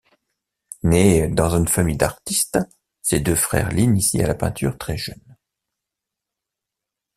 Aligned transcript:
Née 0.81 1.27
dans 1.27 1.51
une 1.55 1.67
famille 1.67 1.95
d'artistes, 1.95 2.57
ses 3.03 3.19
deux 3.19 3.35
frères 3.35 3.69
l'initient 3.69 4.23
à 4.23 4.27
la 4.29 4.33
peinture 4.33 4.79
très 4.79 4.97
jeune. 4.97 5.37